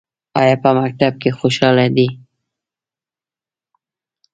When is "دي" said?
1.95-2.07